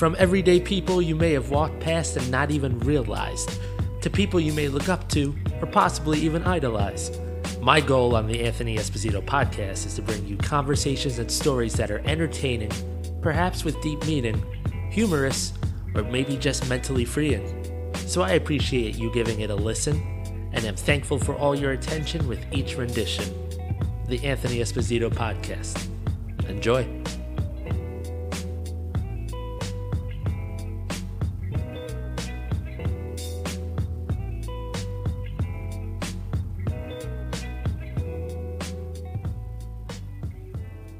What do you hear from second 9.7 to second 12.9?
is to bring you conversations and stories that are entertaining,